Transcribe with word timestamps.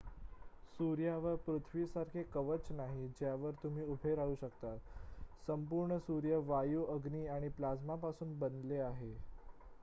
सूर्यावर 0.75 1.35
पृथ्वीसारखे 1.41 2.23
कवच 2.31 2.71
नाही 2.71 3.07
ज्यावर 3.19 3.51
तुम्ही 3.63 3.83
उभे 3.87 4.15
राहू 4.15 4.35
शकता 4.37 4.75
संपूर्ण 5.47 5.97
सूर्य 6.01 6.37
वायू 6.47 6.83
अग्नी 6.95 7.25
आणि 7.29 7.49
प्लाझ्मापासून 7.53 8.37
बनलेला 8.39 8.85
आहे 8.85 9.13